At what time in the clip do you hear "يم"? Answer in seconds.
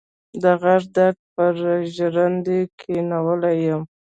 3.67-3.81